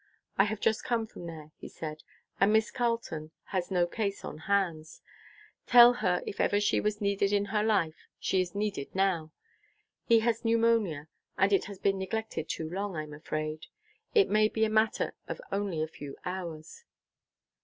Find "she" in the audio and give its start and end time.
6.59-6.79, 8.17-8.41